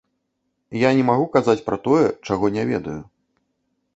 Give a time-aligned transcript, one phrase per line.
[0.83, 2.97] Я не магу казаць пра тое, чаго не ведаю.